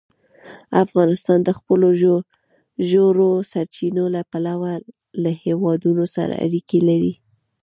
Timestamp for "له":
4.15-4.21, 5.23-5.31